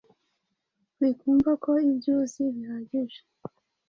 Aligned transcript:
Wikumva 0.99 1.51
ko 1.63 1.71
ibyo 1.89 2.11
uzi 2.21 2.43
bihagije 2.55 3.19